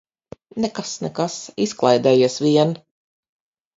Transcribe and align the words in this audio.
Nekas, 0.63 0.93
nekas, 1.03 1.37
izklaidējies 1.67 2.39
vien. 2.47 2.77